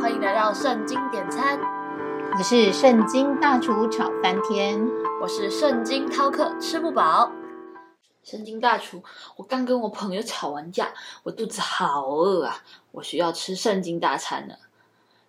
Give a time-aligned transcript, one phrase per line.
[0.00, 1.58] 欢迎来到圣经点餐，
[2.36, 4.80] 我是圣经大厨炒翻天，
[5.22, 7.30] 我是圣经饕客吃不饱。
[8.22, 9.02] 圣经大厨，
[9.36, 12.62] 我刚跟我朋友吵完架，我肚子好饿啊，
[12.92, 14.58] 我需要吃圣经大餐了。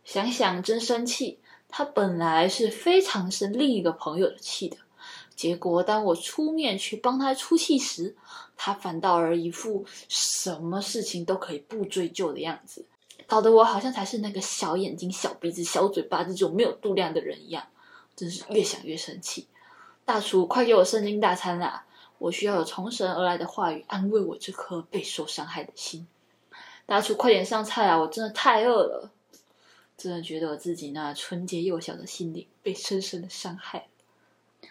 [0.03, 1.39] 想想真生气，
[1.69, 4.77] 他本来是非常生另一个朋友的气的，
[5.35, 8.15] 结果当我出面去帮他出气时，
[8.57, 12.85] 他反倒而一副什么事情都可以不追究的样子。
[13.27, 17.67] 搞得我好像才是那个小眼睛、小鼻子、小嘴巴这种没有度量的人一样，
[18.15, 19.47] 真是越想越生气。
[20.05, 21.85] 大厨，快给我圣经大餐啦！
[22.17, 26.07] 我需要有从神而来的话语安慰我这颗备受伤害的心。
[26.85, 27.97] 大厨，快点上菜啊！
[27.99, 29.11] 我真的太饿了，
[29.97, 33.87] 真的觉得我自己那纯洁幼小的心灵被深深的伤害。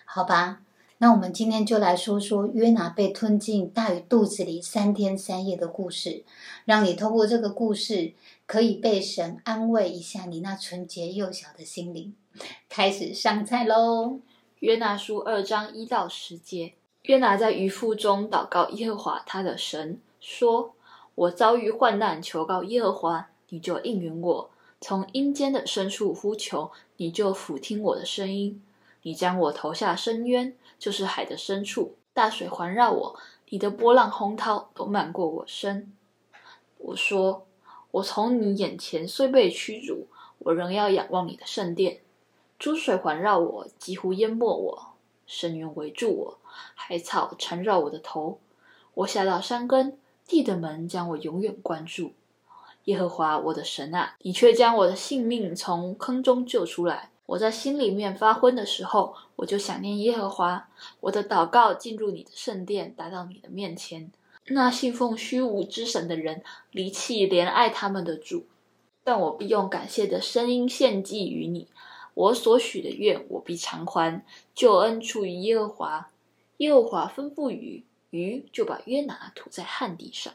[0.04, 0.60] 好吧。
[1.04, 6.24] 那我们今天就来说说约拿被吞进大鱼肚子里三天三夜的故事，
[6.64, 8.14] 让你透过这个故事，
[8.46, 12.14] 可以被神安慰一下你那纯洁幼小的心灵。
[12.70, 14.20] 开始上菜喽！
[14.60, 20.73] 约拿书二章一到十节，约拿在鱼腹中祷告耶和华他的神，说
[21.16, 24.48] ：“我遭遇患难，求告耶和华，你就应允我；
[24.80, 28.62] 从阴间的深处呼求，你就俯听我的声音。
[29.05, 35.91] 你将我投下深渊。”就是海的深处，大水环绕我，你的波浪洪涛都漫过我身。
[36.77, 37.47] 我说：
[37.93, 40.09] 我从你眼前虽被驱逐，
[40.41, 42.01] 我仍要仰望你的圣殿。
[42.59, 44.95] 珠水环绕我，几乎淹没我；
[45.27, 46.38] 深渊围住我，
[46.75, 48.38] 海草缠绕我的头。
[48.93, 52.13] 我下到山根，地的门将我永远关住。
[52.85, 57.10] 耶和华我的神啊，你却将我的性命从坑中救出来。
[57.26, 60.68] 我在心里面发昏的时候，我就想念耶和华。
[61.00, 64.12] 我的祷告进入你的圣殿，达到你的面前。
[64.48, 68.44] 那信奉虚无之神的人离弃怜爱他们的主，
[69.02, 71.69] 但我必用感谢的声音献祭于你。
[72.12, 74.22] 我所许的愿，我必偿还。
[74.54, 76.10] 救恩出于耶和华。
[76.58, 80.34] 耶和华吩咐鱼，鱼就把约拿吐在旱地上。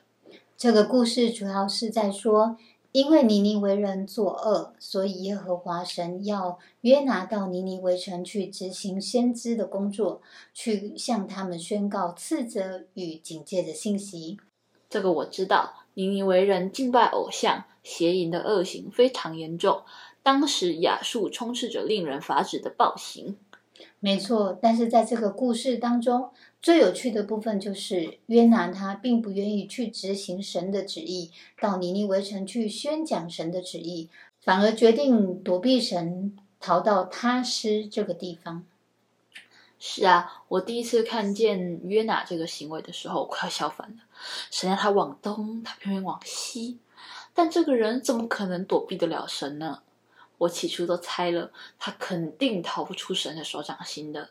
[0.57, 2.57] 这个故事主要是在说。
[2.91, 10.22] 因为尼尼为人作恶，所以耶和华神要约拿到尼尼微城去执行先知的工作，
[10.53, 14.39] 去向他们宣告斥责与警戒的信息。
[14.89, 19.83] 这个我知道，尼尼为人敬拜偶像、邪淫的恶行非常严重。
[20.23, 23.38] 当时亚述充斥着令人发指的暴行。
[23.99, 26.29] 没错，但是在这个故事当中。
[26.61, 34.09] 最有趣的部分就是约拿他并不愿意去执行神的旨意，到尼尼微城去宣讲神的旨意，
[34.41, 38.65] 反而决定躲避神，逃到他施这个地方。
[39.79, 44.03] 是啊，我第一次看见约拿这个行为的时候，快要笑翻了。
[44.51, 46.77] 神让他往东，他偏偏往西，
[47.33, 49.81] 但这个人怎么可能躲避得了神呢？
[50.39, 54.29] 我起初都猜了，他肯定逃不出神的手掌心的。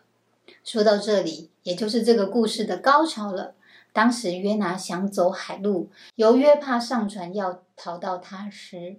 [0.64, 3.54] 说到这里，也就是这个故事的高潮了。
[3.92, 8.97] 当时约拿想走海路，由约帕上船要逃到他时，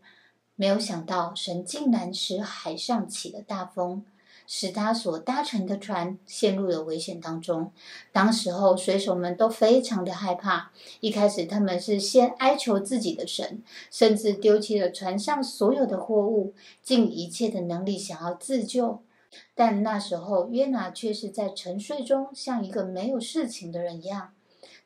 [0.55, 4.05] 没有想到神竟然使海上起了大风，
[4.51, 7.71] 使他所搭乘的船陷入了危险当中。
[8.11, 10.71] 当时候水手们都非常的害怕，
[11.01, 13.61] 一开始他们是先哀求自己的神，
[13.91, 19.03] 甚至丢弃了船上所有的货物，尽一切的能力想要自救。
[19.53, 24.33] 但那时候，约拿却是在沉睡中，像一个没有事情的人一样。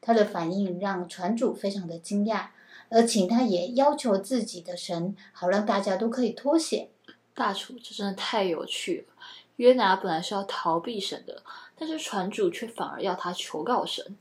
[0.02, 2.48] 他的反应让船主非常的惊讶，
[2.90, 6.90] 而请他也要求自己的神，好让大家都可以脱险。
[7.34, 9.14] 大厨，这真的太有趣了。
[9.58, 11.44] 约拿本来是要逃避神的，
[11.78, 14.16] 但是船主却反而要他求告神。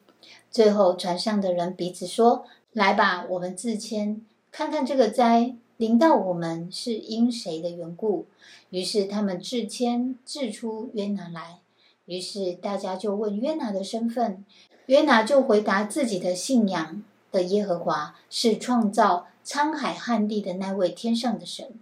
[0.50, 8.26] 最后，船上的人彼此说：“来吧，我们自谦，看看这个灾。”临到我们是因谁的缘故？
[8.70, 11.58] 于是他们自谦自出约拿来。
[12.04, 14.44] 于是大家就问约拿的身份，
[14.86, 21.80] 约拿就回答自己的信仰的耶和华是创造沧海旱地的那位天上的神。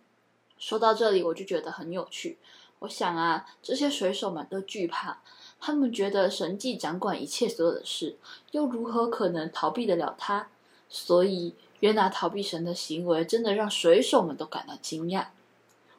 [0.56, 2.38] 说到这里，我就觉得很有趣。
[2.80, 5.22] 我想啊，这些水手们都惧怕，
[5.58, 8.18] 他们觉得神既掌管一切所有的事，
[8.50, 10.48] 又如何可能逃避得了他？
[10.90, 11.54] 所以。
[11.80, 15.28] 约拿逃避神的行为，真的让水手们都感到惊讶。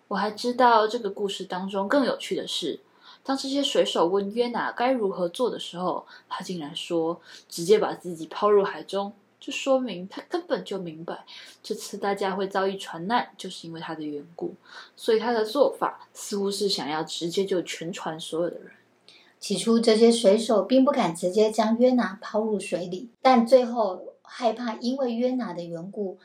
[0.10, 2.80] 我还知道这个故事当中更有趣的是，
[3.24, 7.20] 当这些水手问约拿该如何做的时候，他竟然说
[7.50, 9.12] 直接把自己抛入海中，
[9.42, 11.26] 就说明他根本就明白
[11.62, 14.56] 这次大家会遭遇船难，就是因为他的缘故。
[14.96, 18.72] 所以他的做法似乎是想要直接救全船所有的人。
[19.40, 24.06] 起初，这些水手并不敢直接将约拿抛入水里，但最后。
[24.34, 26.18] 害怕因为约拿的缘故，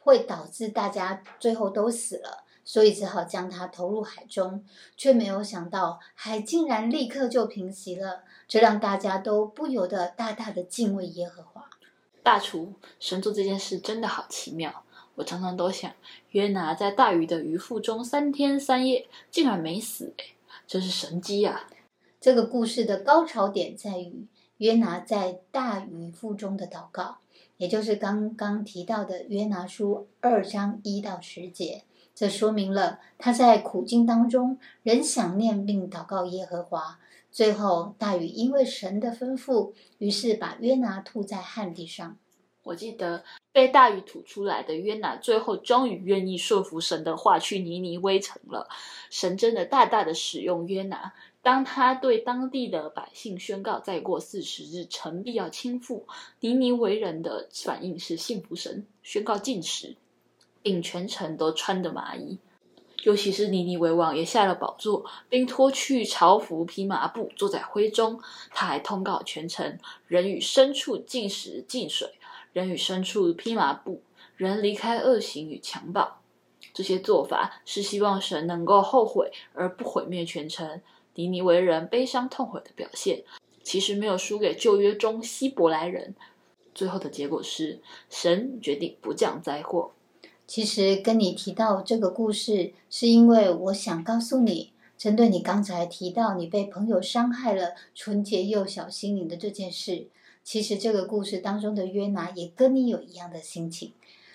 [0.00, 4.64] 会导致大家最后都死了，所以只好将它投入海中，
[4.96, 11.53] 却没有想到海竟然立刻就平息了，这让大家都不由得大大的敬畏耶和华。
[12.24, 14.82] 大厨，神做这件事真的好奇妙。
[15.16, 15.92] 我常常都想，
[16.30, 20.24] 约拿在大鱼的鱼腹中三天三夜，竟然没死，哎，
[20.66, 21.68] 真是神机啊！
[22.18, 24.26] 这个故事的高潮点在于
[24.56, 27.18] 约拿在大鱼腹中的祷告，
[27.58, 31.82] 也就是刚刚提到的约拿书二章一到十节。
[32.14, 36.98] 这说明了他在苦境当中仍想念并祷告耶和华。
[37.34, 42.16] 最后，大鱼因为神的吩咐，于是把约拿吐在旱地上。
[42.62, 48.68] 我记得被大鱼吐出来的约拿，最后终于愿意顺服神的话，去尼尼微城了。
[49.10, 56.04] 神真的大大的使用约拿，当他对当地的百姓宣告，再过四十日，城必要倾覆。
[56.38, 59.96] 尼尼为人的反应是信服神，宣告禁食，
[60.62, 62.38] 并全城都穿着麻衣。
[63.04, 68.18] 尤其是尼尼微王也下了宝座，并脱去朝服披麻布，坐在灰中。
[68.50, 72.14] 他还通告全城人与牲畜禁食禁水。
[72.54, 74.00] 人与牲畜披麻布，
[74.36, 76.20] 人离开恶行与强暴，
[76.72, 80.80] 这些做法是希望神能够后悔而不毁灭全城。
[81.16, 83.22] 尼尼为人悲伤痛悔的表现，
[83.62, 86.14] 其实没有输给旧约中希伯来人。
[86.74, 89.92] 最后的结果是，神决定不降灾祸。
[90.46, 100.08] 其实跟你提到这个故事，是因为我想告诉你，针对你刚才提到你被朋友伤害了纯洁又小心灵的这件事。
[100.42, 103.92] 其实这个故事当中的约拿也跟你有一样的心情，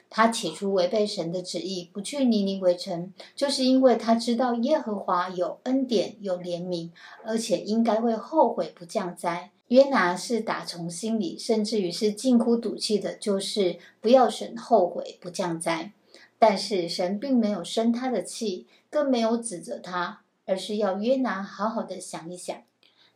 [0.09, 6.89] 他起初违背神的旨意，不去尼尼微城，就是因为他知道耶和华有恩典、有怜悯，
[7.23, 9.51] 而且应该会后悔不降灾。
[9.67, 15.91] 约拿是打从心里，甚至于是近乎赌气的，就是不要神后悔不降灾。
[16.39, 22.55] 但是神并没有生他的气，更没有指责他，而是要约拿好好的想一想。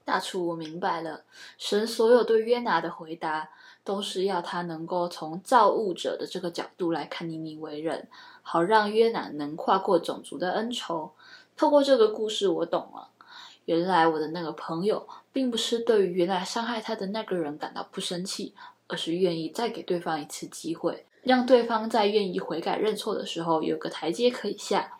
[0.05, 1.23] 大厨，我明白了。
[1.57, 3.49] 神所有对约拿的回答，
[3.85, 8.09] 都是要他能够从造物者的这个角度来看尼尼为人，
[8.41, 11.11] 好让约拿能跨过种族的恩仇。
[11.55, 13.07] 透过这个故事，我懂了，
[13.63, 18.53] 原来我的那个朋友，并不是对于原来伤害他的那个人感到不生气，
[18.87, 24.99] 而是愿意再给对方一次机会，让对方在愿意悔改认错的时候有个台阶可以下。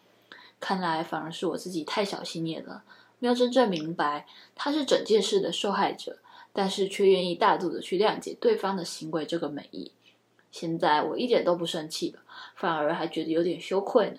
[0.60, 2.84] 看来反而是我自己太小心眼了。
[3.20, 4.26] 没有真正明白
[4.56, 6.18] 他是整件事的受害者，
[6.52, 9.92] 但是却愿意大度的去谅解对方的行为这个美意。
[10.52, 12.20] 现在我一点都不生气了，
[12.56, 14.18] 反而还觉得有点羞愧呢。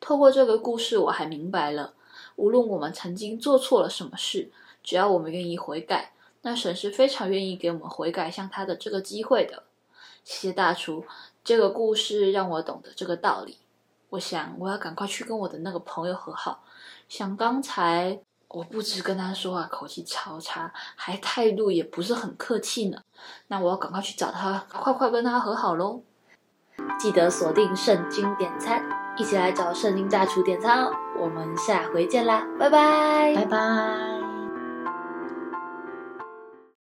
[0.00, 1.94] 透过这个故事，我还明白了，
[2.36, 4.50] 无论我们曾经做错了什么事，
[4.82, 6.12] 只要我们愿意悔改，
[6.42, 9.64] 那神是非常愿意给我们悔改向他的这个机会的。
[10.24, 11.04] 谢谢大厨，
[11.42, 13.58] 这个故事让我懂得这个道理。
[14.10, 16.62] 我想我要赶快去跟我的那个朋友和好。
[17.08, 23.02] 想刚才我不止跟他说话口气超差，还态度也不是很客气呢。
[23.48, 26.02] 那我要赶快去找他，快快跟他和好喽！
[26.98, 28.82] 记得锁定圣经点餐，
[29.16, 30.92] 一起来找圣经大厨点餐哦。
[31.18, 34.19] 我们下回见啦，拜拜，拜拜。